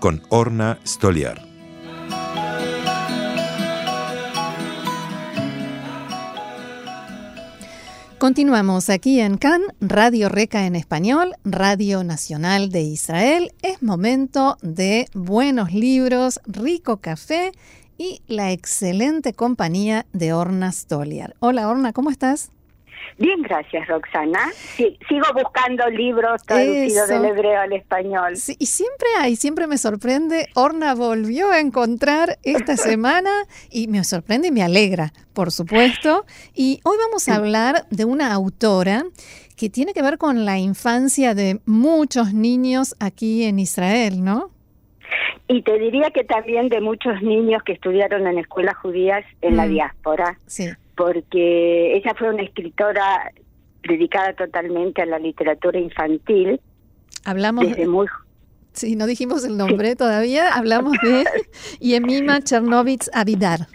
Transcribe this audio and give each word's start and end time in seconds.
con 0.00 0.22
Orna 0.30 0.78
Stoliar. 0.84 1.46
Continuamos 8.18 8.90
aquí 8.90 9.20
en 9.20 9.38
CAN, 9.38 9.62
Radio 9.80 10.28
Reca 10.28 10.66
en 10.66 10.76
español, 10.76 11.32
Radio 11.44 12.04
Nacional 12.04 12.70
de 12.70 12.82
Israel. 12.82 13.52
Es 13.62 13.82
momento 13.82 14.58
de 14.60 15.06
buenos 15.14 15.72
libros, 15.72 16.40
rico 16.44 16.98
café 16.98 17.52
y 17.96 18.20
la 18.26 18.52
excelente 18.52 19.32
compañía 19.32 20.06
de 20.12 20.32
Orna 20.34 20.70
Stoliar. 20.72 21.34
Hola 21.40 21.68
Orna, 21.68 21.92
¿cómo 21.92 22.10
estás? 22.10 22.50
Bien, 23.18 23.42
gracias, 23.42 23.86
Roxana. 23.86 24.50
sigo 24.76 25.26
buscando 25.34 25.86
libros 25.90 26.42
traducidos 26.44 27.08
del 27.08 27.26
hebreo 27.26 27.60
al 27.60 27.72
español. 27.74 28.32
y 28.34 28.66
siempre 28.66 29.08
hay, 29.18 29.36
siempre 29.36 29.66
me 29.66 29.76
sorprende. 29.76 30.48
Orna 30.54 30.94
volvió 30.94 31.50
a 31.50 31.60
encontrar 31.60 32.38
esta 32.42 32.76
semana 32.78 33.30
y 33.70 33.88
me 33.88 34.04
sorprende 34.04 34.48
y 34.48 34.52
me 34.52 34.62
alegra, 34.62 35.12
por 35.34 35.50
supuesto. 35.50 36.24
Y 36.54 36.80
hoy 36.84 36.96
vamos 36.98 37.28
a 37.28 37.36
hablar 37.36 37.86
de 37.90 38.06
una 38.06 38.32
autora 38.32 39.04
que 39.56 39.68
tiene 39.68 39.92
que 39.92 40.00
ver 40.00 40.16
con 40.16 40.46
la 40.46 40.58
infancia 40.58 41.34
de 41.34 41.60
muchos 41.66 42.32
niños 42.32 42.96
aquí 43.00 43.44
en 43.44 43.58
Israel, 43.58 44.24
¿no? 44.24 44.50
Y 45.46 45.62
te 45.62 45.78
diría 45.78 46.10
que 46.10 46.24
también 46.24 46.70
de 46.70 46.80
muchos 46.80 47.20
niños 47.20 47.62
que 47.64 47.72
estudiaron 47.72 48.26
en 48.26 48.38
escuelas 48.38 48.76
judías 48.78 49.24
en 49.42 49.56
la 49.56 49.66
mm. 49.66 49.70
diáspora. 49.70 50.38
Sí 50.46 50.68
porque 50.96 51.96
ella 51.96 52.14
fue 52.18 52.30
una 52.30 52.42
escritora 52.42 53.32
dedicada 53.82 54.34
totalmente 54.34 55.02
a 55.02 55.06
la 55.06 55.18
literatura 55.18 55.78
infantil. 55.78 56.60
Hablamos 57.24 57.68
desde 57.68 57.86
muy 57.86 58.06
Sí, 58.72 58.94
no 58.94 59.06
dijimos 59.06 59.44
el 59.44 59.56
nombre 59.56 59.96
todavía, 59.96 60.54
hablamos 60.54 60.92
de 61.02 61.24
Yemima 61.80 62.40
Chernovitz 62.40 63.10
Avidar. 63.12 63.66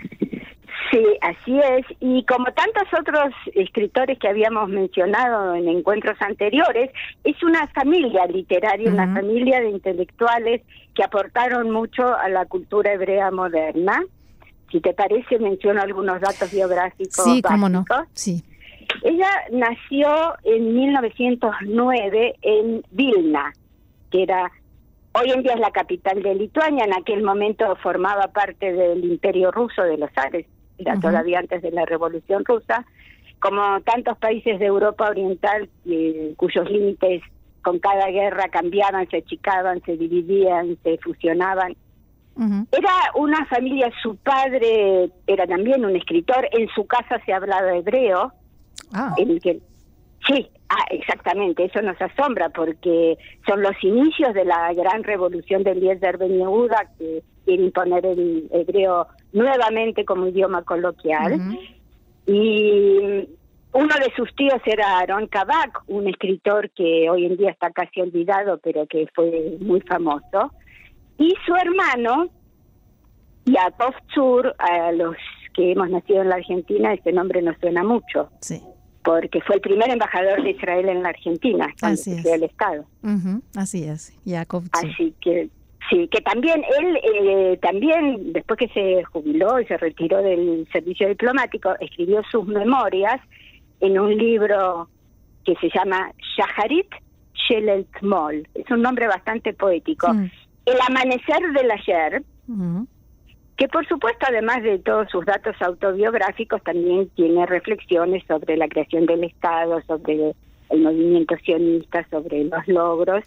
Sí, 0.91 1.03
así 1.21 1.59
es. 1.59 1.85
Y 1.99 2.23
como 2.25 2.45
tantos 2.53 2.87
otros 2.97 3.33
escritores 3.53 4.17
que 4.17 4.29
habíamos 4.29 4.69
mencionado 4.69 5.55
en 5.55 5.67
encuentros 5.67 6.15
anteriores, 6.21 6.91
es 7.25 7.43
una 7.43 7.67
familia 7.67 8.25
literaria, 8.27 8.89
una 8.89 9.13
familia 9.13 9.59
de 9.59 9.71
intelectuales 9.71 10.61
que 10.93 11.03
aportaron 11.03 11.71
mucho 11.71 12.15
a 12.15 12.29
la 12.29 12.45
cultura 12.45 12.93
hebrea 12.93 13.29
moderna. 13.31 14.01
Si 14.71 14.81
te 14.81 14.93
parece, 14.93 15.39
menciono 15.39 15.81
algunos 15.81 16.19
datos 16.19 16.51
biográficos. 16.51 17.23
Sí, 17.23 17.41
cómo 17.41 17.69
no. 17.69 17.85
Sí. 18.13 18.43
Ella 19.03 19.29
nació 19.51 20.35
en 20.43 20.73
1909 20.73 22.35
en 22.41 22.83
Vilna, 22.91 23.53
que 24.11 24.23
era 24.23 24.51
hoy 25.13 25.31
en 25.31 25.43
día 25.43 25.53
es 25.53 25.59
la 25.59 25.71
capital 25.71 26.21
de 26.21 26.35
Lituania, 26.35 26.85
en 26.85 26.93
aquel 26.93 27.23
momento 27.23 27.75
formaba 27.77 28.27
parte 28.27 28.73
del 28.73 29.03
Imperio 29.03 29.51
Ruso 29.51 29.83
de 29.83 29.97
los 29.97 30.09
Ares, 30.15 30.45
era 30.77 30.99
todavía 30.99 31.39
antes 31.39 31.61
de 31.61 31.71
la 31.71 31.85
Revolución 31.85 32.43
Rusa, 32.43 32.85
como 33.39 33.79
tantos 33.81 34.17
países 34.17 34.59
de 34.59 34.65
Europa 34.65 35.09
Oriental 35.09 35.69
eh, 35.85 36.33
cuyos 36.37 36.69
límites 36.69 37.21
con 37.61 37.79
cada 37.79 38.07
guerra 38.07 38.49
cambiaban, 38.49 39.09
se 39.09 39.17
achicaban, 39.17 39.81
se 39.85 39.97
dividían, 39.97 40.77
se 40.83 40.97
fusionaban. 40.97 41.75
Era 42.37 42.91
una 43.15 43.45
familia, 43.45 43.89
su 44.01 44.17
padre 44.17 45.09
era 45.25 45.47
también 45.47 45.85
un 45.85 45.95
escritor, 45.95 46.47
en 46.51 46.67
su 46.69 46.85
casa 46.85 47.21
se 47.25 47.31
hablaba 47.31 47.75
hebreo, 47.77 48.33
ah. 48.93 49.13
en 49.17 49.39
que 49.39 49.61
sí, 50.27 50.49
ah, 50.69 50.85
exactamente, 50.89 51.63
eso 51.65 51.81
nos 51.81 52.01
asombra 52.01 52.49
porque 52.49 53.17
son 53.47 53.61
los 53.61 53.81
inicios 53.81 54.33
de 54.33 54.43
la 54.43 54.73
gran 54.73 55.03
revolución 55.03 55.63
del 55.63 55.77
Eliezer 55.77 56.17
Ben 56.17 56.37
Yehuda 56.37 56.89
que 56.97 57.23
quiere 57.45 57.63
imponer 57.63 58.05
el 58.05 58.49
hebreo 58.51 59.07
nuevamente 59.31 60.03
como 60.03 60.27
idioma 60.27 60.63
coloquial. 60.63 61.57
Y 62.27 63.27
uno 63.73 63.95
de 63.99 64.11
sus 64.15 64.33
tíos 64.35 64.61
era 64.65 64.99
Aaron 64.99 65.27
Kabak, 65.27 65.83
un 65.87 66.07
escritor 66.07 66.69
que 66.71 67.09
hoy 67.09 67.25
en 67.25 67.37
día 67.37 67.51
está 67.51 67.71
casi 67.71 68.01
olvidado, 68.01 68.57
pero 68.63 68.87
que 68.87 69.07
fue 69.13 69.57
muy 69.59 69.81
famoso. 69.81 70.51
Y 71.17 71.33
su 71.45 71.55
hermano, 71.55 72.29
Yakov 73.45 73.93
Zur, 74.13 74.55
a 74.59 74.91
los 74.91 75.15
que 75.53 75.71
hemos 75.71 75.89
nacido 75.89 76.21
en 76.21 76.29
la 76.29 76.35
Argentina, 76.35 76.93
este 76.93 77.11
nombre 77.11 77.41
nos 77.41 77.57
suena 77.59 77.83
mucho. 77.83 78.29
Sí. 78.41 78.61
Porque 79.03 79.39
fue 79.41 79.55
el 79.55 79.61
primer 79.61 79.89
embajador 79.89 80.43
de 80.43 80.51
Israel 80.51 80.89
en 80.89 81.03
la 81.03 81.09
Argentina, 81.09 81.73
Así 81.81 82.15
el 82.25 82.43
Estado. 82.43 82.85
Así 83.55 83.83
es, 83.83 84.13
Yakov 84.25 84.63
Zur. 84.63 84.89
Así 84.89 85.13
que 85.21 85.49
Sí, 85.89 86.07
que 86.07 86.21
también 86.21 86.63
él, 86.79 86.99
eh, 87.03 87.59
también 87.61 88.33
después 88.33 88.57
que 88.57 88.67
se 88.69 89.03
jubiló 89.03 89.59
y 89.59 89.65
se 89.65 89.77
retiró 89.77 90.21
del 90.21 90.67
servicio 90.71 91.07
diplomático, 91.07 91.75
escribió 91.79 92.23
sus 92.31 92.45
memorias 92.47 93.21
en 93.81 93.99
un 93.99 94.17
libro 94.17 94.89
que 95.43 95.53
se 95.55 95.69
llama 95.69 96.11
Shaharit 96.37 96.87
Shelel 97.33 97.85
Tmol. 97.99 98.47
Es 98.55 98.69
un 98.71 98.81
nombre 98.81 99.07
bastante 99.07 99.53
poético. 99.53 100.11
Mm. 100.11 100.31
El 100.65 100.77
amanecer 100.87 101.41
del 101.53 101.71
ayer, 101.71 102.23
que 103.57 103.67
por 103.67 103.87
supuesto, 103.87 104.25
además 104.27 104.63
de 104.63 104.79
todos 104.79 105.09
sus 105.09 105.25
datos 105.25 105.55
autobiográficos, 105.61 106.61
también 106.63 107.09
tiene 107.09 107.45
reflexiones 107.45 108.23
sobre 108.27 108.57
la 108.57 108.67
creación 108.67 109.05
del 109.05 109.23
Estado, 109.23 109.81
sobre 109.87 110.33
el 110.69 110.81
movimiento 110.81 111.35
sionista, 111.43 112.05
sobre 112.09 112.45
los 112.45 112.67
logros. 112.67 113.23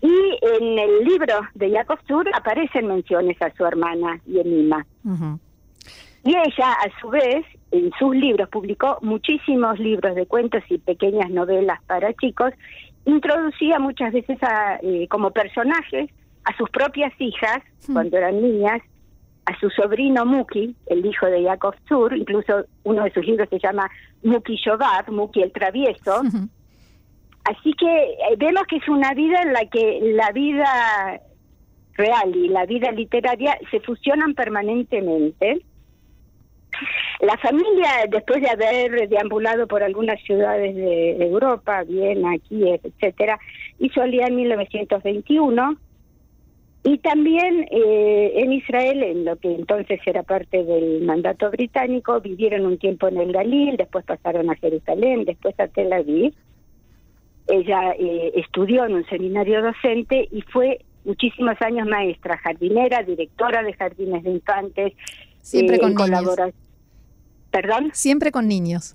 Y 0.00 0.38
en 0.42 0.78
el 0.78 1.04
libro 1.04 1.34
de 1.54 1.70
Jacob 1.70 1.98
Sur 2.06 2.28
aparecen 2.34 2.86
menciones 2.86 3.40
a 3.40 3.50
su 3.54 3.64
hermana 3.64 4.20
Yemima. 4.26 4.86
Y 6.24 6.30
ella, 6.30 6.72
a 6.72 7.00
su 7.00 7.08
vez, 7.08 7.44
en 7.70 7.90
sus 7.98 8.14
libros 8.14 8.48
publicó 8.50 8.98
muchísimos 9.02 9.78
libros 9.78 10.14
de 10.14 10.26
cuentos 10.26 10.62
y 10.68 10.78
pequeñas 10.78 11.30
novelas 11.30 11.82
para 11.86 12.12
chicos. 12.14 12.52
Introducía 13.06 13.78
muchas 13.78 14.12
veces 14.12 14.42
a, 14.42 14.78
eh, 14.82 15.08
como 15.08 15.30
personajes 15.32 16.10
a 16.44 16.56
sus 16.56 16.70
propias 16.70 17.12
hijas, 17.18 17.62
hmm. 17.86 17.92
cuando 17.92 18.16
eran 18.16 18.40
niñas, 18.40 18.80
a 19.46 19.58
su 19.58 19.68
sobrino 19.70 20.24
Muki, 20.24 20.74
el 20.86 21.04
hijo 21.04 21.26
de 21.26 21.42
Yakov 21.42 21.74
Zur, 21.88 22.16
incluso 22.16 22.64
uno 22.84 23.04
de 23.04 23.12
sus 23.12 23.26
libros 23.26 23.48
se 23.50 23.58
llama 23.58 23.90
Muki 24.22 24.56
Shovar, 24.56 25.10
Muki 25.10 25.42
el 25.42 25.52
travieso. 25.52 26.22
Así 27.44 27.74
que 27.74 27.86
eh, 27.86 28.36
vemos 28.38 28.62
que 28.66 28.76
es 28.76 28.88
una 28.88 29.12
vida 29.12 29.42
en 29.42 29.52
la 29.52 29.66
que 29.66 30.00
la 30.14 30.32
vida 30.32 31.20
real 31.92 32.34
y 32.34 32.48
la 32.48 32.64
vida 32.64 32.90
literaria 32.90 33.58
se 33.70 33.80
fusionan 33.80 34.34
permanentemente. 34.34 35.60
La 37.20 37.36
familia, 37.38 38.06
después 38.08 38.40
de 38.40 38.50
haber 38.50 39.08
deambulado 39.08 39.68
por 39.68 39.82
algunas 39.82 40.20
ciudades 40.22 40.74
de 40.74 41.24
Europa, 41.24 41.84
Viena, 41.84 42.36
Kiev, 42.48 42.80
etcétera, 42.82 43.38
hizo 43.78 44.02
el 44.02 44.10
día 44.10 44.26
en 44.26 44.36
1921 44.36 45.76
y 46.86 46.98
también 46.98 47.66
eh, 47.70 48.32
en 48.36 48.52
Israel, 48.52 49.02
en 49.02 49.24
lo 49.24 49.36
que 49.36 49.54
entonces 49.54 49.98
era 50.04 50.22
parte 50.22 50.62
del 50.64 51.00
mandato 51.00 51.50
británico, 51.50 52.20
vivieron 52.20 52.66
un 52.66 52.76
tiempo 52.76 53.08
en 53.08 53.16
el 53.16 53.32
Galil, 53.32 53.78
después 53.78 54.04
pasaron 54.04 54.50
a 54.50 54.56
Jerusalén, 54.56 55.24
después 55.24 55.58
a 55.58 55.68
Tel 55.68 55.94
Aviv. 55.94 56.34
Ella 57.46 57.92
eh, 57.98 58.32
estudió 58.36 58.84
en 58.84 58.96
un 58.96 59.06
seminario 59.06 59.62
docente 59.62 60.28
y 60.30 60.42
fue 60.42 60.84
muchísimos 61.06 61.56
años 61.62 61.88
maestra, 61.88 62.36
jardinera, 62.36 63.02
directora 63.02 63.62
de 63.62 63.72
jardines 63.72 64.22
de 64.22 64.30
infantes. 64.32 64.92
Siempre 65.40 65.76
eh, 65.76 65.80
con 65.80 65.94
niños. 65.94 66.36
¿Perdón? 67.50 67.90
Siempre 67.94 68.30
con 68.30 68.46
niños. 68.46 68.94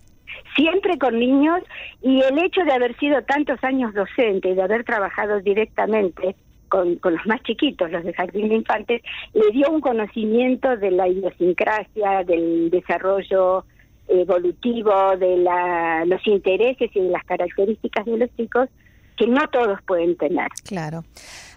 Siempre 0.56 1.00
con 1.00 1.18
niños 1.18 1.64
y 2.04 2.22
el 2.22 2.38
hecho 2.38 2.62
de 2.66 2.72
haber 2.72 2.96
sido 3.00 3.24
tantos 3.24 3.64
años 3.64 3.96
docente, 3.96 4.54
de 4.54 4.62
haber 4.62 4.84
trabajado 4.84 5.40
directamente 5.40 6.36
con, 6.70 7.00
los 7.04 7.26
más 7.26 7.42
chiquitos, 7.44 7.92
los 7.92 8.04
de 8.04 8.14
jardín 8.14 8.50
de 8.50 8.56
infantes, 8.56 9.02
le 9.34 9.52
dio 9.52 9.70
un 9.70 9.82
conocimiento 9.82 10.78
de 10.78 10.92
la 10.92 11.08
idiosincrasia, 11.08 12.24
del 12.24 12.70
desarrollo 12.70 13.66
evolutivo, 14.08 15.18
de 15.18 15.38
la, 15.38 16.06
los 16.06 16.26
intereses 16.26 16.90
y 16.94 17.00
de 17.00 17.10
las 17.10 17.24
características 17.26 18.06
de 18.06 18.18
los 18.18 18.30
chicos, 18.36 18.70
que 19.18 19.28
no 19.28 19.48
todos 19.50 19.80
pueden 19.86 20.16
tener. 20.16 20.48
Claro. 20.64 21.04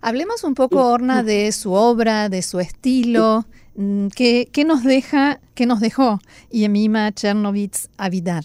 Hablemos 0.01 0.43
un 0.45 0.55
poco, 0.55 0.91
Orna, 0.91 1.23
de 1.23 1.53
su 1.53 1.73
obra, 1.73 2.29
de 2.29 2.43
su 2.43 2.59
estilo. 2.59 3.45
Mm, 3.77 4.09
¿Qué, 4.09 4.49
qué 4.53 4.65
nos 4.65 4.83
deja, 4.83 5.41
qué 5.55 5.67
nos 5.67 5.81
dejó 5.81 6.19
Yemima 6.51 7.13
Chernovitz 7.13 7.89
Avidar? 7.97 8.45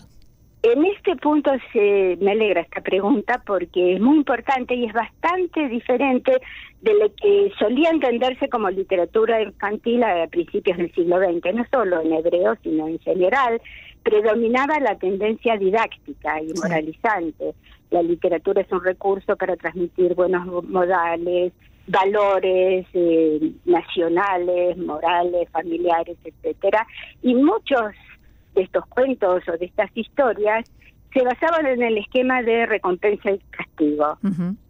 En 0.74 0.84
este 0.84 1.16
punto 1.16 1.52
se, 1.72 2.18
me 2.19 2.31
alegra 2.31 2.60
esta 2.60 2.81
pregunta 2.81 3.42
porque 3.46 3.94
es 3.94 4.02
muy 4.02 4.18
importante 4.18 4.75
y 4.75 4.84
es 4.84 4.92
bastante 4.92 5.69
diferente 5.69 6.42
de 6.81 6.94
lo 6.94 7.16
que 7.16 7.54
solía 7.58 7.90
entenderse 7.90 8.50
como 8.50 8.69
literatura 8.69 9.42
infantil 9.42 10.04
a 10.04 10.28
principios 10.28 10.78
del 10.78 10.94
siglo 10.94 11.19
XX, 11.19 11.56
no 11.56 11.66
solo 11.72 12.02
en 12.02 12.12
hebreo, 12.12 12.58
sino 12.64 12.86
en 12.90 13.00
general, 13.00 13.62
predominaba 14.04 14.78
la 14.81 14.98
tendencia 14.98 15.56
didáctica 15.56 16.42
y 16.42 16.52
moralizante. 16.60 17.54
La 17.90 18.04
literatura 18.04 18.62
es 18.62 18.72
un 18.72 18.84
recurso 18.84 19.38
para 19.38 19.56
transmitir 19.56 20.16
buenos 20.16 20.66
modales, 20.66 21.54
valores 21.88 22.86
eh, 22.94 23.54
nacionales, 23.64 24.78
morales, 24.78 25.48
familiares, 25.50 26.18
etcétera, 26.25 26.86
y 27.24 27.36
muchos 27.36 27.94
de 28.57 28.63
estos 28.63 28.86
cuentos 28.88 29.44
o 29.48 29.57
de 29.57 29.65
estas 29.65 29.89
historias 29.95 30.65
se 31.13 31.24
basaban 31.24 31.65
en 31.68 31.81
el 31.81 31.98
esquema 31.98 32.42
de 32.42 32.65
recompensa 32.65 33.31
y 33.31 33.39
castigo. 33.51 34.18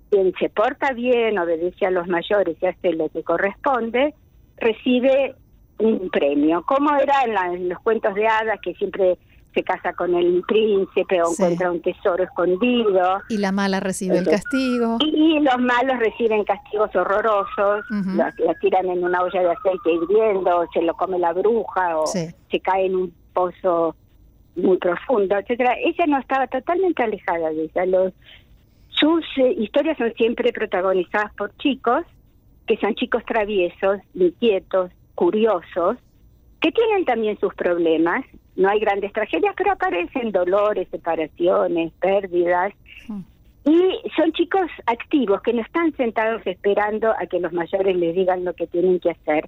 Quien 0.10 0.34
se 0.40 0.50
porta 0.50 0.94
bien, 0.94 1.40
obedece 1.40 1.86
a 1.86 1.92
los 1.92 2.08
mayores 2.08 2.56
y 2.62 2.66
hace 2.66 2.94
lo 2.94 3.10
que 3.10 3.24
corresponde, 3.24 4.14
recibe 4.58 5.36
un 5.80 6.10
premio. 6.10 6.64
Como 6.64 6.96
eran 6.96 7.68
los 7.68 7.80
cuentos 7.80 8.14
de 8.16 8.28
hadas 8.28 8.60
que 8.62 8.74
siempre 8.76 9.18
se 9.54 9.64
casa 9.64 9.92
con 9.94 10.14
el 10.14 10.44
príncipe 10.48 11.22
o 11.22 11.32
encuentra 11.32 11.72
un 11.72 11.82
tesoro 11.82 12.24
escondido. 12.24 13.22
Y 13.30 13.38
la 13.38 13.52
mala 13.52 13.80
recibe 13.80 14.20
el 14.20 14.28
castigo. 14.28 14.98
Y, 15.02 15.40
los 15.40 15.58
malos 15.60 16.00
reciben 16.00 16.44
castigos 16.44 16.96
horrorosos, 16.96 17.86
la, 18.16 18.34
tiran 18.62 18.86
en 18.88 19.04
una 19.04 19.22
olla 19.22 19.42
de 19.42 19.52
aceite 19.52 19.94
hirviendo, 19.94 20.66
se 20.74 20.82
lo 20.82 20.94
come 20.96 21.20
la 21.20 21.34
bruja 21.34 21.98
o 21.98 22.06
se 22.08 22.60
cae 22.64 22.86
en 22.86 22.96
un 22.96 23.14
pozo 23.38 23.96
muy 24.56 24.78
profundo, 24.78 25.38
etcétera. 25.38 25.76
Ella 25.84 26.06
no 26.08 26.18
estaba 26.20 26.48
totalmente 26.48 27.04
alejada 27.04 27.50
de 27.52 27.64
ella. 27.66 27.86
Los, 27.86 28.14
sus 28.90 29.24
eh, 29.38 29.54
historias 29.60 29.98
son 29.98 30.14
siempre 30.14 30.52
protagonizadas 30.52 31.34
por 31.36 31.56
chicos 31.58 32.04
que 32.66 32.78
son 32.78 32.96
chicos 32.96 33.24
traviesos, 33.26 34.00
inquietos, 34.14 34.92
curiosos, 35.16 35.98
que 36.60 36.72
tienen 36.72 37.06
también 37.06 37.40
sus 37.40 37.54
problemas 37.54 38.26
no 38.58 38.70
hay 38.70 38.80
grandes 38.80 39.14
tragedias, 39.14 39.54
pero 39.56 39.72
aparecen 39.72 40.32
dolores, 40.32 40.88
separaciones, 40.90 41.94
pérdidas. 42.02 42.74
Mm. 43.08 43.22
Y 43.66 44.10
son 44.16 44.32
chicos 44.34 44.68
activos 44.88 45.42
que 45.42 45.54
no 45.54 45.62
están 45.62 45.96
sentados 45.96 46.42
esperando 46.46 47.12
a 47.12 47.28
que 47.28 47.40
los 47.40 47.54
mayores 47.54 47.96
les 47.96 48.16
digan 48.16 48.46
lo 48.46 48.54
que 48.54 48.66
tienen 48.66 49.00
que 49.00 49.12
hacer. 49.12 49.48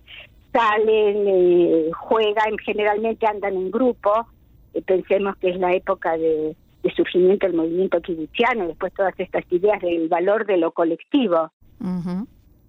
Salen, 0.52 1.28
eh, 1.28 1.92
juegan, 1.94 2.58
generalmente 2.66 3.28
andan 3.28 3.56
en 3.56 3.72
grupo. 3.72 4.28
Eh, 4.74 4.82
pensemos 4.82 5.38
que 5.38 5.50
es 5.50 5.60
la 5.60 5.74
época 5.74 6.18
de, 6.18 6.56
surgimiento 6.96 7.46
del 7.46 7.56
movimiento 7.56 8.02
kibutziano, 8.02 8.68
después 8.68 8.94
todas 8.94 9.14
estas 9.20 9.44
ideas 9.52 9.80
del 9.82 10.08
valor 10.08 10.46
de 10.46 10.58
lo 10.58 10.72
colectivo. 10.72 11.52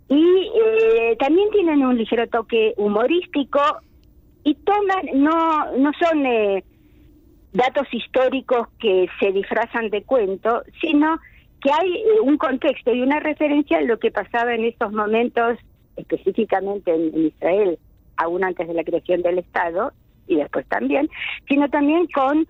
Y 0.09 0.51
eh, 0.55 1.17
también 1.19 1.49
tienen 1.51 1.85
un 1.85 1.97
ligero 1.97 2.27
toque 2.29 2.75
humorístico 2.77 3.61
y 4.43 4.55
toman, 4.57 5.07
no, 5.15 5.77
no 5.77 5.93
son 6.01 6.27
eh, 6.27 6.65
datos 7.53 7.87
históricos 7.93 8.69
que 8.79 9.07
se 9.21 9.33
disfrazan 9.33 9.91
de 9.91 10.03
cuento, 10.03 10.63
sino 10.81 11.19
que 11.61 11.71
hay 11.73 11.95
eh, 11.95 12.21
un 12.23 12.39
contexto 12.39 12.93
y 12.93 13.03
una 13.03 13.21
referencia 13.21 13.79
a 13.79 13.83
lo 13.83 13.99
que 13.99 14.11
pasaba 14.11 14.55
en 14.55 14.65
estos 14.65 14.93
momentos, 14.93 15.59
específicamente 15.97 16.95
en, 16.95 17.27
Israel, 17.27 17.79
aún 18.17 18.45
antes 18.45 18.69
de 18.69 18.75
la 18.75 18.85
creación 18.85 19.23
del 19.23 19.39
Estado, 19.39 19.93
y 20.27 20.37
después 20.37 20.67
también, 20.67 21.09
sino 21.49 21.69
también 21.69 22.07
con 22.15 22.47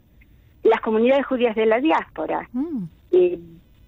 las 0.62 0.80
comunidades 0.80 1.26
judías 1.26 1.56
de 1.56 1.66
la 1.66 1.80
diáspora. 1.80 2.48
Mm. 2.52 2.84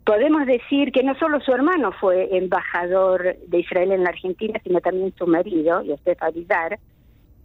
podemos 0.05 0.47
decir 0.47 0.91
que 0.91 1.03
no 1.03 1.15
solo 1.17 1.41
su 1.41 1.53
hermano 1.53 1.93
fue 1.93 2.37
embajador 2.37 3.37
de 3.47 3.59
Israel 3.61 3.93
en 3.93 4.05
la 4.05 4.11
Argentina, 4.11 4.61
sino 4.65 4.81
también 4.81 5.13
su 5.17 5.27
marido, 5.27 5.83
Yosef 5.83 6.23
Abidar, 6.23 6.79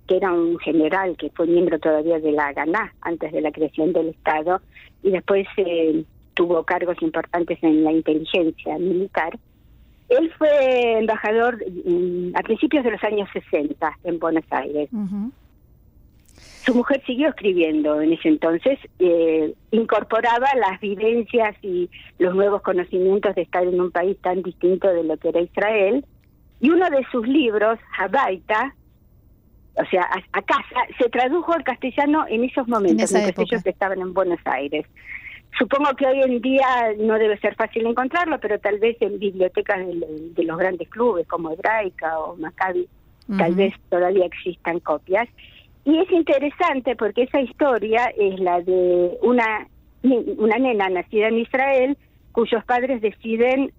que 0.08 0.18
era 0.18 0.32
un 0.32 0.58
general 0.60 1.18
que 1.18 1.30
fue 1.32 1.46
miembro 1.46 1.78
todavía 1.80 2.20
de 2.20 2.32
la 2.32 2.54
Ganá 2.54 2.94
antes 3.02 3.32
de 3.32 3.42
la 3.42 3.52
creación 3.52 3.94
del 3.94 4.10
Estado 4.10 4.62
y 5.04 5.12
después 5.12 5.46
eh, 5.58 6.04
tuvo 6.34 6.64
cargos 6.64 7.02
importantes 7.02 7.58
en 7.62 7.84
la 7.84 7.92
inteligencia 7.92 8.78
militar. 8.78 9.38
Él 10.10 10.32
fue 10.38 11.00
embajador 11.00 11.58
mm, 11.86 12.36
a 12.36 12.42
principios 12.42 12.84
de 12.84 12.92
los 12.92 13.04
años 13.04 13.30
60 13.34 14.00
en 14.04 14.20
Buenos 14.20 14.46
Aires. 14.50 14.90
Su 16.66 16.76
mujer 16.76 17.02
siguió 17.06 17.30
escribiendo 17.30 18.02
en 18.02 18.14
ese 18.14 18.28
entonces, 18.28 18.78
eh, 19.00 19.54
incorporaba 19.72 20.48
las 20.56 20.80
vivencias 20.82 21.56
y 21.62 21.90
los 22.20 22.36
nuevos 22.36 22.62
conocimientos 22.62 23.36
de 23.36 23.44
estar 23.44 23.64
en 23.64 23.80
un 23.80 23.92
país 23.92 24.18
tan 24.22 24.44
distinto 24.44 24.88
de 24.88 25.04
lo 25.04 25.18
que 25.18 25.30
era 25.30 25.42
Israel. 25.42 26.06
Y 26.60 26.70
uno 26.70 26.90
de 26.90 27.06
sus 27.12 27.28
libros, 27.28 27.80
Habaita, 27.98 28.76
o 29.76 29.86
sea, 29.86 30.10
a, 30.32 30.42
casa, 30.42 30.82
se 30.98 31.10
tradujo 31.10 31.54
al 31.54 31.64
castellano 31.64 32.26
en 32.28 32.44
esos 32.44 32.68
momentos, 32.68 33.14
en 33.14 33.34
ellos 33.38 33.66
estaban 33.66 34.02
en 34.02 34.14
Buenos 34.14 34.40
Aires. 34.46 34.86
Supongo 35.58 35.96
que 35.96 36.06
hoy 36.06 36.22
en 36.22 36.42
día 36.42 36.94
no 37.00 37.16
debe 37.16 37.38
ser 37.40 37.56
fácil 37.56 37.86
encontrarlo, 37.86 38.40
pero 38.40 38.60
tal 38.60 38.80
vez 38.80 38.96
en 39.02 39.18
bibliotecas 39.18 39.80
de, 39.88 40.44
los 40.44 40.58
grandes 40.58 40.88
clubes 40.90 41.28
como 41.28 41.52
Hebraica 41.52 42.20
o 42.20 42.36
Maccabi, 42.38 42.88
tal 43.38 43.56
vez 43.56 43.74
todavía 43.90 44.26
existan 44.26 44.80
copias. 44.80 45.28
Y 45.84 45.98
es 45.98 46.12
interesante 46.12 46.96
porque 46.96 47.24
esa 47.24 47.42
historia 47.42 48.06
es 48.18 48.40
la 48.40 48.62
de 48.62 49.18
una, 49.22 49.68
una 50.04 50.58
nena 50.58 50.90
nacida 50.90 51.30
en 51.30 51.40
Israel 51.40 51.98
cuyos 52.34 52.64
padres 52.66 53.02
deciden 53.02 53.72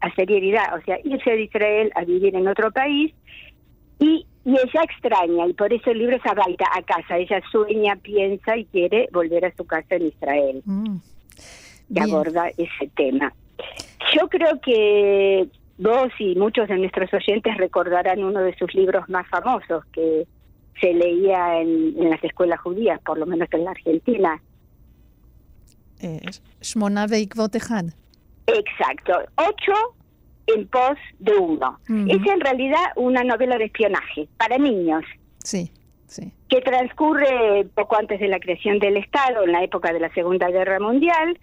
hacer 0.00 0.28
o 0.30 0.80
sea, 0.84 0.98
irse 1.02 1.30
de 1.30 1.42
Israel 1.42 1.90
a 1.96 2.04
vivir 2.04 2.36
en 2.36 2.46
otro 2.46 2.70
país 2.70 3.12
y 3.98 4.26
y 4.46 4.52
ella 4.52 4.84
extraña, 4.84 5.48
y 5.48 5.54
por 5.54 5.72
eso 5.72 5.90
el 5.90 5.98
libro 5.98 6.14
es 6.14 6.24
Abaita, 6.24 6.66
a 6.72 6.80
casa. 6.82 7.18
Ella 7.18 7.42
sueña, 7.50 7.96
piensa 7.96 8.56
y 8.56 8.64
quiere 8.66 9.08
volver 9.12 9.44
a 9.44 9.52
su 9.56 9.64
casa 9.66 9.96
en 9.96 10.06
Israel. 10.06 10.62
Mm, 10.64 10.98
y 11.88 11.98
aborda 11.98 12.48
ese 12.56 12.90
tema. 12.94 13.32
Yo 14.14 14.28
creo 14.28 14.60
que 14.60 15.48
vos 15.78 16.08
y 16.18 16.34
muchos 16.36 16.68
de 16.68 16.78
nuestros 16.78 17.12
oyentes 17.12 17.56
recordarán 17.56 18.22
uno 18.22 18.40
de 18.40 18.56
sus 18.56 18.74
libros 18.74 19.08
más 19.08 19.26
famosos 19.28 19.84
que 19.92 20.26
se 20.80 20.92
leía 20.92 21.60
en, 21.60 22.10
las 22.10 22.22
escuelas 22.22 22.60
judías, 22.60 23.00
por 23.00 23.18
lo 23.18 23.26
menos 23.26 23.48
en 23.52 23.64
la 23.64 23.70
Argentina. 23.70 24.42
Eh, 26.00 26.20
Exacto. 28.46 29.12
Ocho 29.36 29.72
en 30.46 30.68
pos 30.68 30.96
de 31.18 31.34
uno. 31.34 31.78
Es 31.86 32.32
en 32.32 32.40
realidad 32.40 32.80
una 32.96 33.24
novela 33.24 33.58
de 33.58 33.64
espionaje 33.64 34.28
para 34.36 34.58
niños. 34.58 35.04
Sí, 35.42 35.72
sí. 36.06 36.32
Que 36.48 36.60
transcurre 36.60 37.66
poco 37.74 37.96
antes 37.96 38.20
de 38.20 38.28
la 38.28 38.38
creación 38.38 38.78
del 38.78 38.96
Estado, 38.96 39.44
en 39.44 39.52
la 39.52 39.64
época 39.64 39.92
de 39.92 40.00
la 40.00 40.12
Segunda 40.14 40.48
Guerra 40.50 40.78
Mundial. 40.78 41.38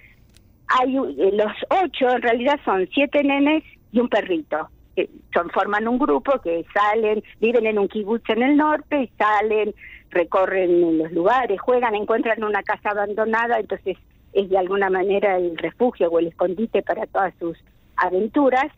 Hay 0.80 0.96
eh, 0.96 1.32
los 1.34 1.51
ocho, 1.70 2.10
en 2.10 2.22
realidad 2.22 2.60
son 2.65 2.88
siete 2.94 3.24
nenes 3.24 3.63
y 3.92 4.00
un 4.00 4.10
perrito. 4.10 4.70
Que 4.96 5.10
son, 5.34 5.50
forman 5.50 5.88
un 5.88 5.98
grupo 5.98 6.39
que 6.42 6.65
salen, 6.74 7.24
viven 7.39 7.65
en 7.65 7.80
un 7.80 7.88
kibutz 7.88 8.30
en 8.30 8.44
el 8.44 8.58
norte 8.58 9.03
y 9.03 9.08
salen, 9.18 9.74
recorren 10.12 11.00
los 11.00 11.12
lugares, 11.12 11.60
juegan, 11.60 11.96
encuentran 11.96 12.44
una 12.44 12.62
casa 12.62 12.92
abandonada, 12.92 13.60
entonces 13.60 13.98
es 14.34 14.50
de 14.50 14.58
alguna 14.58 14.89
manera 14.89 15.38
el 15.38 15.58
refugio 15.58 16.10
o 16.10 16.20
el 16.20 16.27
escondite 16.27 16.84
para 16.84 17.08
todas 17.08 17.34
sus 17.39 17.58
aventuras 17.96 18.72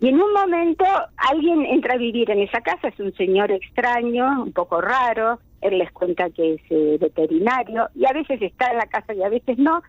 y 0.00 0.08
en 0.08 0.20
un 0.20 0.32
momento 0.32 0.84
alguien 1.16 1.64
entra 1.64 1.94
a 1.94 1.98
vivir 1.98 2.30
en 2.30 2.40
esa 2.40 2.60
casa, 2.60 2.88
es 2.88 3.00
un 3.00 3.14
señor 3.14 3.50
extraño, 3.52 4.42
un 4.42 4.52
poco 4.52 4.80
raro, 4.80 5.38
él 5.60 5.78
les 5.78 5.90
cuenta 5.92 6.28
que 6.30 6.54
es 6.54 6.60
eh, 6.68 6.98
veterinario 7.00 7.88
y 7.94 8.04
a 8.04 8.12
veces 8.12 8.42
está 8.42 8.70
en 8.70 8.78
la 8.78 8.86
casa 8.86 9.14
y 9.14 9.22
a 9.22 9.28
veces 9.28 9.56
no. 9.56 9.82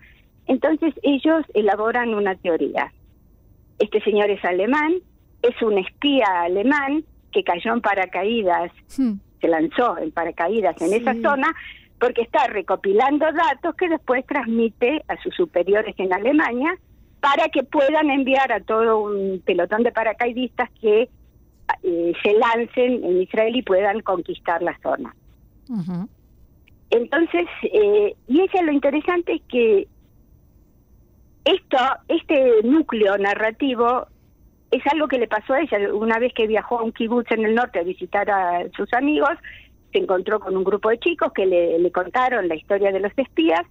Entonces 0.47 0.93
ellos 1.03 1.43
elaboran 1.53 2.13
una 2.13 2.35
teoría. 2.35 2.93
Este 3.79 4.01
señor 4.01 4.29
es 4.29 4.43
alemán, 4.45 4.95
es 5.41 5.61
un 5.61 5.77
espía 5.77 6.41
alemán 6.41 7.03
que 7.31 7.43
cayó 7.43 7.73
en 7.73 7.81
paracaídas, 7.81 8.71
hmm. 8.97 9.13
se 9.41 9.47
lanzó 9.47 9.97
en 9.97 10.11
paracaídas 10.11 10.81
en 10.81 10.93
esa 10.93 11.13
zona 11.21 11.53
porque 11.99 12.21
está 12.21 12.47
recopilando 12.47 13.25
datos 13.31 13.75
que 13.75 13.89
después 13.89 14.25
transmite 14.25 15.03
a 15.07 15.21
sus 15.21 15.33
superiores 15.35 15.95
en 15.97 16.13
Alemania 16.13 16.77
para 17.19 17.49
que 17.49 17.63
puedan 17.63 18.09
enviar 18.09 18.51
a 18.51 18.59
todo 18.59 18.99
un 18.99 19.41
pelotón 19.43 19.83
de 19.83 19.91
paracaidistas 19.91 20.69
que 20.79 21.09
eh, 21.83 22.13
se 22.21 22.33
lancen 22.33 23.03
en 23.03 23.21
Israel 23.21 23.55
y 23.55 23.63
puedan 23.63 24.01
conquistar 24.01 24.61
la 24.61 24.77
zona. 24.83 25.15
Entonces, 26.91 27.47
eh, 27.63 28.15
y 28.27 28.41
ella 28.41 28.61
lo 28.61 28.71
interesante 28.71 29.33
es 29.33 29.41
que 29.49 29.87
esto, 31.45 31.77
este 32.07 32.63
núcleo 32.63 33.17
narrativo 33.17 34.07
es 34.71 34.81
algo 34.91 35.07
que 35.07 35.19
le 35.19 35.27
pasó 35.27 35.53
a 35.53 35.61
ella. 35.61 35.77
Una 35.93 36.19
vez 36.19 36.33
que 36.33 36.47
viajó 36.47 36.79
a 36.79 36.83
un 36.83 36.91
kibutz 36.91 37.31
en 37.31 37.45
el 37.45 37.55
norte 37.55 37.79
a 37.79 37.83
visitar 37.83 38.29
a 38.29 38.63
sus 38.75 38.91
amigos, 38.93 39.31
se 39.93 39.99
encontró 39.99 40.39
con 40.39 40.57
un 40.57 40.63
grupo 40.63 40.89
de 40.89 40.99
chicos 40.99 41.31
que 41.33 41.45
le, 41.45 41.79
le 41.79 41.91
contaron 41.91 42.47
la 42.47 42.55
historia 42.55 42.91
de 42.91 42.99
los 42.99 43.11
espías 43.17 43.61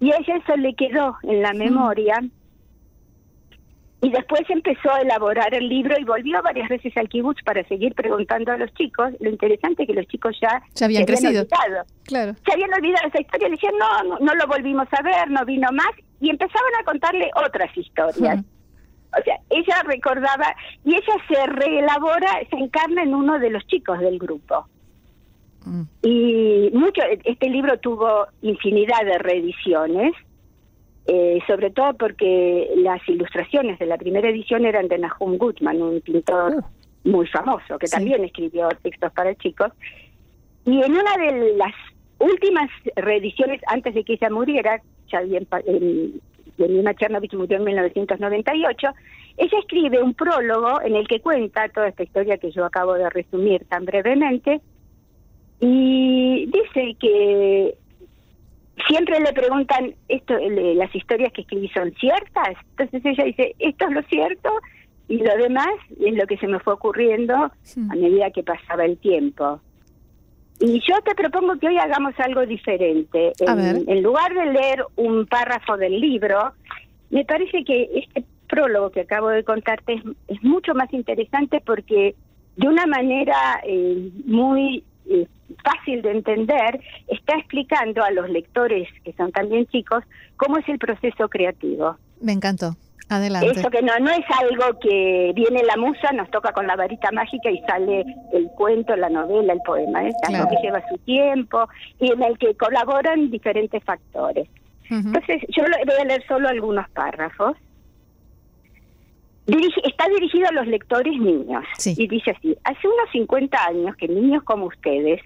y 0.00 0.10
a 0.12 0.16
ella 0.16 0.36
eso 0.36 0.56
le 0.56 0.74
quedó 0.74 1.16
en 1.22 1.42
la 1.42 1.52
memoria. 1.52 2.20
Y 4.02 4.10
después 4.10 4.42
empezó 4.50 4.92
a 4.92 5.00
elaborar 5.00 5.54
el 5.54 5.66
libro 5.66 5.94
y 5.98 6.04
volvió 6.04 6.42
varias 6.42 6.68
veces 6.68 6.94
al 6.96 7.08
kibutz 7.08 7.42
para 7.42 7.66
seguir 7.68 7.94
preguntando 7.94 8.52
a 8.52 8.58
los 8.58 8.72
chicos. 8.74 9.12
Lo 9.20 9.30
interesante 9.30 9.84
es 9.84 9.88
que 9.88 9.94
los 9.94 10.06
chicos 10.08 10.36
ya, 10.42 10.62
ya 10.74 10.84
habían, 10.84 11.06
crecido. 11.06 11.42
Olvidado. 11.42 11.86
Claro. 12.04 12.34
Se 12.44 12.52
habían 12.52 12.74
olvidado 12.74 13.08
esa 13.08 13.22
historia. 13.22 13.48
Le 13.48 13.54
decían, 13.54 13.72
no, 13.78 14.02
no, 14.04 14.18
no, 14.18 14.34
lo 14.34 14.46
volvimos 14.46 14.86
a 14.92 15.02
ver, 15.02 15.30
no 15.30 15.42
vino 15.46 15.68
más. 15.72 15.90
Y 16.24 16.30
empezaban 16.30 16.74
a 16.80 16.84
contarle 16.84 17.30
otras 17.46 17.76
historias. 17.76 18.42
O 19.16 19.22
sea, 19.22 19.38
ella 19.50 19.82
recordaba 19.84 20.56
y 20.84 20.94
ella 20.94 21.14
se 21.28 21.46
reelabora, 21.46 22.40
se 22.50 22.56
encarna 22.56 23.02
en 23.02 23.14
uno 23.14 23.38
de 23.38 23.50
los 23.50 23.64
chicos 23.66 23.98
del 24.00 24.18
grupo. 24.18 24.66
Mm. 25.64 25.82
Y 26.02 26.70
mucho, 26.72 27.02
este 27.24 27.48
libro 27.48 27.78
tuvo 27.78 28.26
infinidad 28.42 29.04
de 29.04 29.18
reediciones 29.18 30.14
eh, 31.06 31.38
sobre 31.46 31.70
todo 31.70 31.92
porque 31.94 32.70
las 32.76 33.06
ilustraciones 33.08 33.78
de 33.78 33.86
la 33.86 33.98
primera 33.98 34.28
edición 34.30 34.64
eran 34.64 34.88
de 34.88 34.98
Nahum 34.98 35.36
Gutman, 35.36 35.82
un 35.82 36.00
pintor 36.00 36.54
uh. 36.56 37.08
muy 37.08 37.26
famoso, 37.26 37.78
que 37.78 37.86
también 37.86 38.24
escribió 38.24 38.68
textos 38.82 39.12
para 39.12 39.34
chicos. 39.34 39.70
Y 40.64 40.82
en 40.82 40.92
una 40.92 41.16
de 41.18 41.56
las 41.56 41.74
últimas 42.18 42.70
reediciones, 42.96 43.60
antes 43.66 43.94
de 43.94 44.02
que 44.02 44.14
ella 44.14 44.30
muriera, 44.30 44.80
ya 45.14 45.20
bien, 45.20 45.46
Nina 46.58 46.94
Chernovich 46.94 47.34
murió 47.34 47.58
en 47.58 47.64
1998, 47.64 48.88
ella 49.36 49.58
escribe 49.58 50.02
un 50.02 50.14
prólogo 50.14 50.80
en 50.82 50.96
el 50.96 51.06
que 51.06 51.20
cuenta 51.20 51.68
toda 51.68 51.88
esta 51.88 52.02
historia 52.02 52.38
que 52.38 52.50
yo 52.50 52.64
acabo 52.64 52.94
de 52.94 53.10
resumir 53.10 53.64
tan 53.66 53.84
brevemente, 53.84 54.60
y 55.60 56.46
dice 56.46 56.96
que 56.98 57.74
siempre 58.88 59.20
le 59.20 59.32
preguntan, 59.32 59.94
esto, 60.08 60.34
las 60.38 60.94
historias 60.94 61.32
que 61.32 61.42
escribí 61.42 61.68
son 61.68 61.92
ciertas, 61.94 62.56
entonces 62.70 63.04
ella 63.04 63.24
dice, 63.24 63.54
esto 63.58 63.86
es 63.86 63.92
lo 63.92 64.02
cierto 64.02 64.50
y 65.08 65.18
lo 65.18 65.36
demás 65.36 65.74
es 66.00 66.14
lo 66.14 66.26
que 66.26 66.36
se 66.38 66.46
me 66.46 66.58
fue 66.60 66.74
ocurriendo 66.74 67.34
a 67.34 67.94
medida 67.94 68.30
que 68.30 68.42
pasaba 68.42 68.84
el 68.84 68.98
tiempo. 68.98 69.60
Y 70.60 70.80
yo 70.80 71.00
te 71.04 71.14
propongo 71.14 71.58
que 71.58 71.68
hoy 71.68 71.78
hagamos 71.78 72.14
algo 72.18 72.46
diferente. 72.46 73.32
En, 73.40 73.88
en, 73.88 74.02
lugar 74.02 74.32
de 74.32 74.46
leer 74.46 74.84
un 74.96 75.26
párrafo 75.26 75.76
del 75.76 76.00
libro, 76.00 76.52
me 77.10 77.24
parece 77.24 77.64
que 77.64 77.90
este 77.92 78.24
prólogo 78.48 78.90
que 78.90 79.00
acabo 79.00 79.28
de 79.28 79.44
contarte 79.44 80.02
es, 80.28 80.42
mucho 80.42 80.74
más 80.74 80.92
interesante 80.92 81.60
porque 81.64 82.14
de 82.56 82.68
una 82.68 82.86
manera 82.86 83.60
eh, 83.64 84.10
muy 84.26 84.84
eh, 85.06 85.26
fácil 85.62 86.02
de 86.02 86.12
entender, 86.12 86.80
está 87.08 87.36
explicando 87.36 88.02
a 88.02 88.10
los 88.10 88.30
lectores, 88.30 88.88
que 89.04 89.12
son 89.14 89.32
también 89.32 89.66
chicos, 89.66 90.04
cómo 90.36 90.58
es 90.58 90.68
el 90.68 90.78
proceso 90.78 91.28
creativo. 91.28 91.96
Me 92.20 92.32
encantó. 92.32 92.76
Adelante. 93.08 93.50
Eso 93.50 93.70
que 93.70 93.82
no, 93.82 93.92
no 94.00 94.10
es 94.10 94.24
algo 94.40 94.78
que 94.80 95.32
viene 95.34 95.62
la 95.62 95.76
musa, 95.76 96.12
nos 96.12 96.30
toca 96.30 96.52
con 96.52 96.66
la 96.66 96.76
varita 96.76 97.10
mágica 97.12 97.50
y 97.50 97.60
sale 97.62 98.04
el 98.32 98.48
cuento, 98.56 98.96
la 98.96 99.10
novela, 99.10 99.52
el 99.52 99.60
poema. 99.60 100.06
Es 100.06 100.14
algo 100.26 100.48
que 100.48 100.56
lleva 100.62 100.82
su 100.88 100.96
tiempo 100.98 101.68
y 102.00 102.10
en 102.10 102.22
el 102.22 102.38
que 102.38 102.54
colaboran 102.54 103.30
diferentes 103.30 103.82
factores. 103.84 104.48
Entonces, 104.90 105.42
yo 105.48 105.62
voy 105.62 106.00
a 106.00 106.04
leer 106.04 106.24
solo 106.26 106.48
algunos 106.48 106.88
párrafos. 106.90 107.56
está 109.46 110.08
dirigido 110.08 110.48
a 110.48 110.52
los 110.52 110.66
lectores 110.66 111.18
niños. 111.18 111.64
Y 111.84 112.06
dice 112.06 112.30
así, 112.30 112.56
hace 112.64 112.86
unos 112.86 113.10
50 113.12 113.66
años 113.66 113.96
que 113.96 114.08
niños 114.08 114.42
como 114.44 114.66
ustedes 114.66 115.20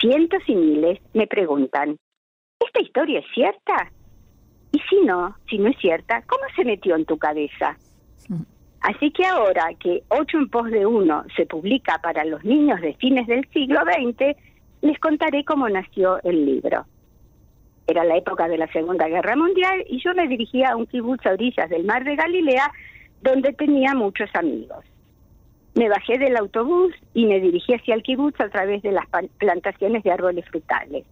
cientos 0.00 0.42
y 0.46 0.54
miles 0.54 0.98
me 1.14 1.26
preguntan, 1.26 1.96
¿esta 2.60 2.80
historia 2.80 3.20
es 3.20 3.26
cierta? 3.34 3.90
Y 4.72 4.80
si 4.90 5.00
no, 5.04 5.36
si 5.48 5.58
no 5.58 5.68
es 5.68 5.78
cierta, 5.78 6.22
¿cómo 6.26 6.42
se 6.54 6.64
metió 6.64 6.96
en 6.96 7.04
tu 7.04 7.16
cabeza? 7.18 7.76
Mm. 8.28 8.42
Así 8.80 9.10
que 9.10 9.24
ahora 9.26 9.68
que 9.80 10.02
Ocho 10.08 10.38
en 10.38 10.48
pos 10.48 10.70
de 10.70 10.86
uno 10.86 11.24
se 11.36 11.46
publica 11.46 11.98
para 12.02 12.24
los 12.24 12.44
niños 12.44 12.80
de 12.80 12.94
fines 12.94 13.26
del 13.26 13.48
siglo 13.50 13.80
XX, 13.80 14.36
les 14.82 14.98
contaré 15.00 15.44
cómo 15.44 15.68
nació 15.68 16.22
el 16.22 16.46
libro. 16.46 16.84
Era 17.86 18.04
la 18.04 18.16
época 18.16 18.48
de 18.48 18.58
la 18.58 18.66
Segunda 18.68 19.08
Guerra 19.08 19.36
Mundial 19.36 19.84
y 19.88 20.00
yo 20.02 20.14
me 20.14 20.26
dirigía 20.26 20.70
a 20.70 20.76
un 20.76 20.86
kibutz 20.86 21.24
a 21.26 21.32
orillas 21.32 21.70
del 21.70 21.84
mar 21.84 22.04
de 22.04 22.16
Galilea 22.16 22.70
donde 23.22 23.52
tenía 23.52 23.94
muchos 23.94 24.28
amigos. 24.34 24.84
Me 25.74 25.88
bajé 25.88 26.18
del 26.18 26.36
autobús 26.36 26.94
y 27.12 27.26
me 27.26 27.40
dirigí 27.40 27.74
hacia 27.74 27.94
el 27.94 28.02
kibutz 28.02 28.40
a 28.40 28.48
través 28.48 28.82
de 28.82 28.92
las 28.92 29.06
plantaciones 29.38 30.02
de 30.02 30.10
árboles 30.10 30.44
frutales. 30.46 31.04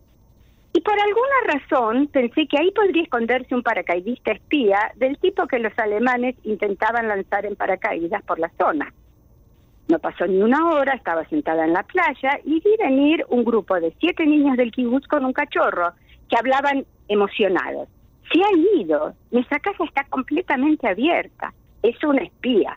Y 0.77 0.81
por 0.81 0.95
alguna 0.99 1.55
razón 1.55 2.09
pensé 2.09 2.49
que 2.49 2.59
ahí 2.59 2.73
podría 2.73 3.05
esconderse 3.05 3.55
un 3.55 3.63
paracaidista 3.63 4.33
espía 4.33 4.93
del 4.97 5.17
tipo 5.19 5.47
que 5.47 5.61
los 5.61 5.73
alemanes 5.79 6.35
intentaban 6.43 7.07
lanzar 7.07 7.47
en 7.47 7.55
paracaídas 7.55 8.25
por 8.25 8.41
la 8.41 8.51
zona. 8.59 8.93
No 9.87 10.01
pasó 10.01 10.27
ni 10.27 10.43
una 10.43 10.71
hora, 10.71 10.95
estaba 10.95 11.25
sentada 11.27 11.65
en 11.65 11.75
la 11.75 11.85
playa 11.85 12.41
y 12.45 12.61
vi 12.61 12.77
venir 12.77 13.25
un 13.29 13.45
grupo 13.45 13.79
de 13.79 13.95
siete 14.01 14.27
niños 14.27 14.57
del 14.57 14.73
kibutz 14.73 15.07
con 15.07 15.25
un 15.25 15.33
cachorro 15.33 15.93
que 16.29 16.37
hablaban 16.37 16.85
emocionados. 17.07 17.89
Se 18.33 18.41
ha 18.43 18.81
ido, 18.81 19.15
nuestra 19.31 19.61
casa 19.61 19.85
está 19.85 20.03
completamente 20.05 20.89
abierta, 20.89 21.55
es 21.85 22.03
una 22.03 22.25
espía. 22.25 22.77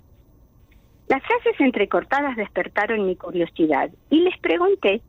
Las 1.07 1.23
frases 1.23 1.59
entrecortadas 1.59 2.35
despertaron 2.35 3.07
mi 3.07 3.15
curiosidad 3.15 3.89
y 4.11 4.19
les 4.19 4.37
pregunté 4.37 5.01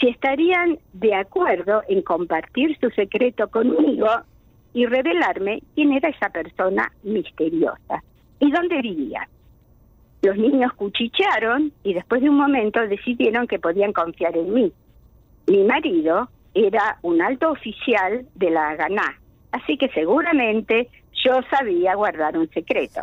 si 0.00 0.08
estarían 0.08 0.78
de 0.92 1.14
acuerdo 1.14 1.82
en 1.88 2.02
compartir 2.02 2.76
su 2.80 2.90
secreto 2.90 3.48
conmigo 3.48 4.08
y 4.72 4.86
revelarme 4.86 5.62
quién 5.74 5.92
era 5.92 6.08
esa 6.08 6.28
persona 6.30 6.92
misteriosa 7.02 8.02
y 8.38 8.50
dónde 8.50 8.80
vivía. 8.80 9.28
Los 10.22 10.36
niños 10.36 10.72
cuchichearon 10.74 11.72
y 11.82 11.94
después 11.94 12.22
de 12.22 12.30
un 12.30 12.36
momento 12.36 12.80
decidieron 12.86 13.46
que 13.46 13.58
podían 13.58 13.92
confiar 13.92 14.36
en 14.36 14.52
mí. 14.52 14.72
Mi 15.46 15.64
marido 15.64 16.28
era 16.54 16.98
un 17.02 17.22
alto 17.22 17.50
oficial 17.50 18.26
de 18.34 18.50
la 18.50 18.70
Haganá, 18.70 19.18
así 19.52 19.76
que 19.76 19.88
seguramente 19.90 20.88
yo 21.24 21.40
sabía 21.50 21.94
guardar 21.94 22.36
un 22.36 22.48
secreto. 22.50 23.00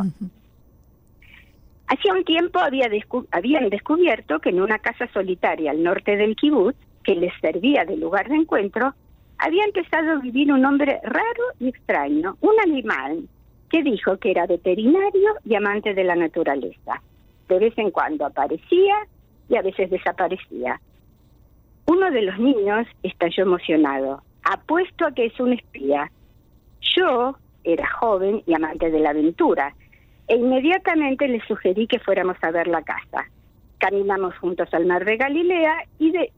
Hacía 1.87 2.13
un 2.13 2.23
tiempo 2.23 2.59
había 2.59 2.89
habían 3.31 3.69
descubierto 3.69 4.39
que 4.39 4.49
en 4.49 4.61
una 4.61 4.79
casa 4.79 5.07
solitaria 5.13 5.71
al 5.71 5.83
norte 5.83 6.17
del 6.17 6.35
kibutz, 6.35 6.77
que 7.05 7.15
les 7.15 7.33
servía 7.39 7.85
de 7.85 7.97
lugar 7.97 8.27
de 8.27 8.35
encuentro, 8.35 8.93
había 9.37 9.63
empezado 9.65 10.11
a 10.11 10.21
vivir 10.21 10.51
un 10.51 10.65
hombre 10.65 10.99
raro 11.03 11.43
y 11.59 11.69
extraño, 11.69 12.37
un 12.41 12.53
animal, 12.61 13.27
que 13.69 13.83
dijo 13.83 14.17
que 14.17 14.31
era 14.31 14.45
veterinario 14.45 15.35
y 15.43 15.55
amante 15.55 15.93
de 15.93 16.03
la 16.03 16.15
naturaleza. 16.15 17.01
De 17.47 17.59
vez 17.59 17.77
en 17.77 17.91
cuando 17.91 18.25
aparecía 18.25 18.95
y 19.49 19.55
a 19.55 19.61
veces 19.61 19.89
desaparecía. 19.89 20.79
Uno 21.85 22.09
de 22.11 22.23
los 22.23 22.39
niños 22.39 22.87
estalló 23.03 23.43
emocionado. 23.43 24.23
Apuesto 24.43 25.05
a 25.05 25.11
que 25.11 25.25
es 25.25 25.39
un 25.39 25.53
espía. 25.53 26.11
Yo 26.95 27.35
era 27.63 27.87
joven 27.89 28.43
y 28.45 28.53
amante 28.53 28.89
de 28.89 28.99
la 28.99 29.11
aventura 29.11 29.73
e 30.27 30.35
inmediatamente 30.35 31.27
le 31.27 31.45
sugerí 31.45 31.87
que 31.87 31.99
fuéramos 31.99 32.37
a 32.41 32.51
ver 32.51 32.67
la 32.67 32.81
casa. 32.81 33.25
Caminamos 33.77 34.35
juntos 34.37 34.69
al 34.73 34.85
mar 34.85 35.05
de 35.05 35.17
Galilea 35.17 35.75
y 35.99 36.11
de, 36.11 36.31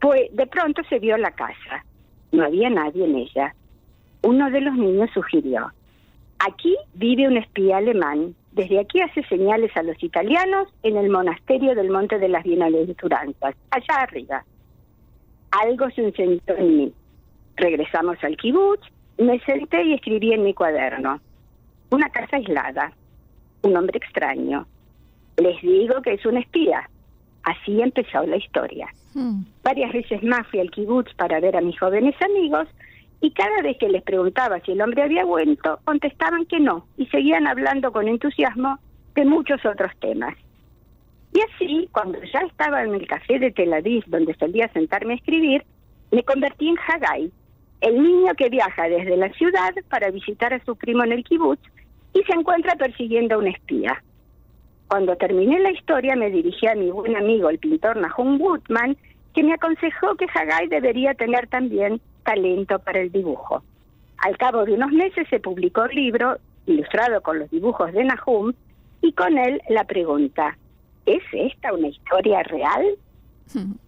pues, 0.00 0.34
de 0.34 0.46
pronto 0.46 0.82
se 0.88 0.98
vio 0.98 1.16
la 1.16 1.30
casa. 1.32 1.84
No 2.32 2.44
había 2.44 2.70
nadie 2.70 3.04
en 3.04 3.16
ella. 3.16 3.54
Uno 4.22 4.50
de 4.50 4.60
los 4.60 4.74
niños 4.74 5.10
sugirió, 5.14 5.72
aquí 6.38 6.76
vive 6.94 7.26
un 7.26 7.36
espía 7.36 7.78
alemán. 7.78 8.34
Desde 8.52 8.80
aquí 8.80 9.00
hace 9.00 9.22
señales 9.24 9.74
a 9.76 9.82
los 9.82 10.02
italianos 10.02 10.68
en 10.82 10.96
el 10.96 11.08
monasterio 11.08 11.74
del 11.74 11.90
Monte 11.90 12.18
de 12.18 12.28
las 12.28 12.42
Bienaventuranzas, 12.42 13.54
allá 13.70 14.02
arriba. 14.02 14.44
Algo 15.52 15.88
se 15.90 16.02
encendió 16.02 16.56
en 16.56 16.76
mí. 16.76 16.92
Regresamos 17.56 18.16
al 18.22 18.36
kibutz, 18.36 18.86
me 19.18 19.38
senté 19.40 19.84
y 19.84 19.94
escribí 19.94 20.32
en 20.32 20.42
mi 20.42 20.54
cuaderno. 20.54 21.20
Una 21.90 22.08
casa 22.10 22.36
aislada, 22.36 22.92
un 23.62 23.76
hombre 23.76 23.98
extraño. 23.98 24.66
Les 25.36 25.60
digo 25.62 26.02
que 26.02 26.14
es 26.14 26.26
un 26.26 26.36
espía. 26.36 26.88
Así 27.44 27.80
empezó 27.80 28.24
la 28.26 28.36
historia. 28.36 28.88
Hmm. 29.14 29.42
Varias 29.62 29.92
veces 29.92 30.22
más 30.22 30.46
fui 30.48 30.60
al 30.60 30.70
kibutz 30.70 31.12
para 31.14 31.40
ver 31.40 31.56
a 31.56 31.60
mis 31.60 31.78
jóvenes 31.78 32.14
amigos 32.22 32.68
y 33.20 33.32
cada 33.32 33.60
vez 33.62 33.76
que 33.78 33.88
les 33.88 34.02
preguntaba 34.02 34.60
si 34.60 34.72
el 34.72 34.80
hombre 34.80 35.02
había 35.02 35.24
vuelto, 35.24 35.78
contestaban 35.84 36.46
que 36.46 36.60
no 36.60 36.86
y 36.96 37.06
seguían 37.06 37.46
hablando 37.46 37.92
con 37.92 38.08
entusiasmo 38.08 38.78
de 39.14 39.24
muchos 39.24 39.64
otros 39.64 39.92
temas. 40.00 40.34
Y 41.32 41.40
así, 41.40 41.88
cuando 41.92 42.18
ya 42.32 42.40
estaba 42.40 42.82
en 42.82 42.94
el 42.94 43.06
café 43.06 43.38
de 43.38 43.50
Tel 43.50 43.72
Aviv, 43.72 44.04
donde 44.06 44.34
solía 44.34 44.68
sentarme 44.72 45.12
a 45.12 45.16
escribir, 45.16 45.64
me 46.10 46.22
convertí 46.24 46.68
en 46.68 46.76
Haggai, 46.78 47.30
el 47.80 48.02
niño 48.02 48.34
que 48.34 48.48
viaja 48.48 48.88
desde 48.88 49.16
la 49.16 49.32
ciudad 49.32 49.72
para 49.88 50.10
visitar 50.10 50.52
a 50.52 50.64
su 50.64 50.76
primo 50.76 51.04
en 51.04 51.12
el 51.12 51.24
kibutz 51.24 51.60
y 52.14 52.22
se 52.24 52.32
encuentra 52.32 52.74
persiguiendo 52.74 53.36
a 53.36 53.38
un 53.38 53.48
espía. 53.48 54.02
Cuando 54.90 55.14
terminé 55.14 55.60
la 55.60 55.70
historia 55.70 56.16
me 56.16 56.30
dirigí 56.30 56.66
a 56.66 56.74
mi 56.74 56.90
buen 56.90 57.14
amigo, 57.14 57.48
el 57.48 57.60
pintor 57.60 57.96
Nahum 57.96 58.40
Woodman, 58.40 58.96
que 59.32 59.44
me 59.44 59.54
aconsejó 59.54 60.16
que 60.16 60.26
Hagai 60.34 60.66
debería 60.66 61.14
tener 61.14 61.46
también 61.46 62.00
talento 62.24 62.76
para 62.80 62.98
el 62.98 63.12
dibujo. 63.12 63.62
Al 64.18 64.36
cabo 64.36 64.64
de 64.64 64.72
unos 64.72 64.90
meses 64.90 65.28
se 65.30 65.38
publicó 65.38 65.84
el 65.84 65.94
libro, 65.94 66.38
ilustrado 66.66 67.20
con 67.20 67.38
los 67.38 67.48
dibujos 67.52 67.92
de 67.92 68.02
Nahum, 68.02 68.52
y 69.00 69.12
con 69.12 69.38
él 69.38 69.62
la 69.68 69.84
pregunta, 69.84 70.58
¿es 71.06 71.22
esta 71.34 71.72
una 71.72 71.86
historia 71.86 72.42
real? 72.42 72.84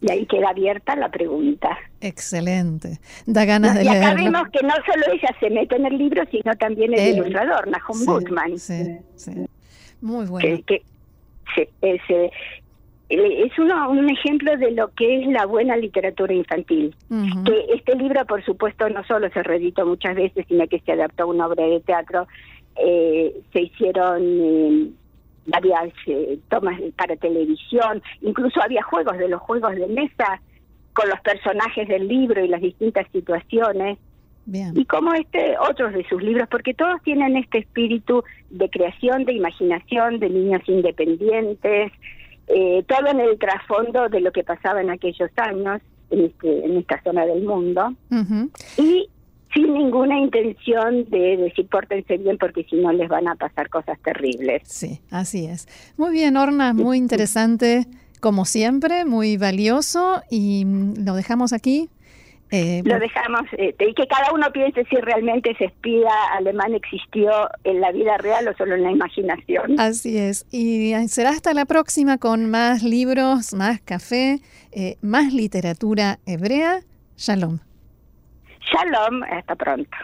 Y 0.00 0.12
ahí 0.12 0.26
queda 0.26 0.50
abierta 0.50 0.94
la 0.94 1.08
pregunta. 1.08 1.76
Excelente. 2.00 3.00
Da 3.26 3.44
ganas 3.44 3.74
de 3.74 3.82
y 3.82 3.88
acá 3.88 4.14
vemos 4.14 4.48
que 4.52 4.62
no 4.62 4.72
solo 4.86 5.12
ella 5.12 5.34
se 5.40 5.50
mete 5.50 5.74
en 5.74 5.86
el 5.86 5.98
libro, 5.98 6.22
sino 6.30 6.54
también 6.54 6.94
el 6.94 7.16
ilustrador, 7.16 7.66
Nahum 7.66 8.04
Gutman. 8.06 8.56
Sí, 8.60 8.96
sí. 9.16 9.48
Muy 10.00 10.26
bueno. 10.26 10.62
Que, 10.66 10.82
es, 11.80 12.00
es 13.08 13.58
uno, 13.58 13.90
un 13.90 14.10
ejemplo 14.10 14.56
de 14.56 14.70
lo 14.72 14.88
que 14.94 15.22
es 15.22 15.28
la 15.28 15.46
buena 15.46 15.76
literatura 15.76 16.32
infantil. 16.34 16.94
Que 17.44 17.66
este 17.74 17.94
libro, 17.96 18.24
por 18.26 18.44
supuesto, 18.44 18.88
no 18.90 19.02
solo 19.04 19.30
se 19.30 19.42
reeditó 19.42 19.86
muchas 19.86 20.14
veces, 20.14 20.44
sino 20.48 20.66
que 20.68 20.80
se 20.80 20.92
adaptó 20.92 21.24
a 21.24 21.26
una 21.26 21.46
obra 21.46 21.64
de 21.64 21.80
teatro. 21.80 22.26
Eh, 22.76 23.40
se 23.52 23.62
hicieron 23.62 24.22
eh, 24.22 24.90
varias 25.46 25.92
eh, 26.06 26.38
tomas 26.48 26.80
para 26.96 27.16
televisión, 27.16 28.02
incluso 28.20 28.62
había 28.62 28.82
juegos 28.82 29.18
de 29.18 29.28
los 29.28 29.40
juegos 29.40 29.74
de 29.74 29.86
mesa 29.88 30.40
con 30.92 31.08
los 31.08 31.20
personajes 31.20 31.88
del 31.88 32.06
libro 32.06 32.44
y 32.44 32.48
las 32.48 32.60
distintas 32.60 33.06
situaciones. 33.12 33.98
Y 34.74 34.84
como 34.86 35.12
este, 35.14 35.56
otros 35.58 35.92
de 35.92 36.06
sus 36.08 36.22
libros, 36.22 36.48
porque 36.50 36.74
todos 36.74 37.02
tienen 37.02 37.36
este 37.36 37.58
espíritu 37.58 38.24
de 38.50 38.68
creación, 38.70 39.24
de 39.24 39.32
imaginación, 39.34 40.18
de 40.18 40.30
niños 40.30 40.62
independientes, 40.66 41.92
eh, 42.48 42.84
todo 42.88 43.08
en 43.08 43.20
el 43.20 43.38
trasfondo 43.38 44.08
de 44.08 44.20
lo 44.20 44.32
que 44.32 44.44
pasaba 44.44 44.80
en 44.80 44.90
aquellos 44.90 45.30
años 45.36 45.82
en, 46.10 46.24
este, 46.24 46.64
en 46.64 46.78
esta 46.78 47.02
zona 47.02 47.26
del 47.26 47.42
mundo. 47.44 47.92
Y 48.78 49.08
sin 49.52 49.74
ninguna 49.74 50.18
intención 50.18 51.04
de 51.10 51.36
decir 51.36 51.66
pórtense 51.68 52.16
bien 52.16 52.38
porque 52.38 52.64
si 52.64 52.76
no 52.76 52.92
les 52.92 53.08
van 53.08 53.28
a 53.28 53.34
pasar 53.34 53.68
cosas 53.68 53.98
terribles. 54.00 54.62
Sí, 54.64 55.00
así 55.10 55.46
es. 55.46 55.68
Muy 55.96 56.12
bien, 56.12 56.36
Orna, 56.36 56.72
muy 56.72 56.98
interesante 56.98 57.86
como 58.20 58.44
siempre, 58.44 59.04
muy 59.04 59.36
valioso 59.36 60.22
y 60.30 60.64
lo 60.64 61.14
dejamos 61.14 61.52
aquí. 61.52 61.88
Eh, 62.50 62.82
lo 62.84 62.98
dejamos 62.98 63.42
eh, 63.58 63.74
y 63.78 63.94
que 63.94 64.06
cada 64.06 64.32
uno 64.32 64.50
piense 64.52 64.84
si 64.86 64.96
realmente 64.96 65.50
ese 65.50 65.66
espía 65.66 66.10
alemán 66.32 66.74
existió 66.74 67.30
en 67.64 67.80
la 67.80 67.92
vida 67.92 68.16
real 68.18 68.48
o 68.48 68.56
solo 68.56 68.74
en 68.74 68.84
la 68.84 68.90
imaginación. 68.90 69.78
Así 69.78 70.16
es. 70.16 70.46
Y 70.50 70.94
será 71.08 71.30
hasta 71.30 71.52
la 71.52 71.66
próxima 71.66 72.16
con 72.18 72.50
más 72.50 72.82
libros, 72.82 73.52
más 73.52 73.80
café, 73.80 74.40
eh, 74.72 74.96
más 75.02 75.32
literatura 75.32 76.18
hebrea. 76.26 76.80
Shalom. 77.16 77.58
Shalom, 78.60 79.22
hasta 79.24 79.54
pronto. 79.54 79.96